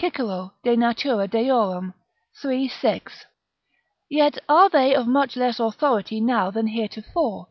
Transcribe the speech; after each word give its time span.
Cicero, 0.00 0.52
De 0.64 0.74
Natura 0.76 1.28
Deor., 1.28 1.94
iii. 2.44 2.66
6.] 2.68 3.24
yet 4.08 4.36
are 4.48 4.68
they 4.68 4.92
of 4.96 5.06
much 5.06 5.36
less 5.36 5.60
authority 5.60 6.20
now 6.20 6.50
than 6.50 6.66
heretofore. 6.66 7.46